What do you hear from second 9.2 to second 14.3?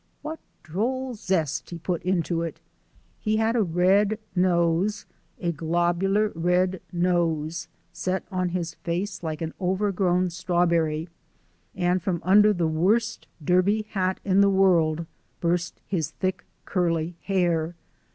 like an overgrown strawberry, and from under the worst derby hat